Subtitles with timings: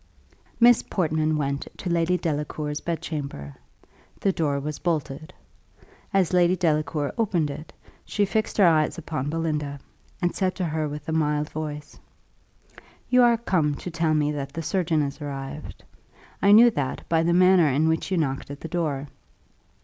[0.59, 3.53] Miss Portman went to Lady Delacour's bedchamber.
[4.19, 5.31] The door was bolted.
[6.11, 7.71] As Lady Delacour opened it,
[8.03, 9.79] she fixed her eyes upon Belinda,
[10.19, 11.99] and said to her with a mild voice,
[13.11, 15.83] "You are come to tell me that the surgeon is arrived.
[16.41, 19.07] I knew that by the manner in which you knocked at the door.